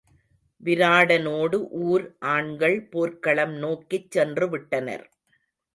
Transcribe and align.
விராடனோடு 0.63 1.57
ஊர் 1.81 2.05
ஆண்கள் 2.33 2.77
போர்க்களம் 2.89 3.55
நோக்கிச் 3.57 4.11
சென்று 4.11 4.49
விட்டனர். 4.49 5.07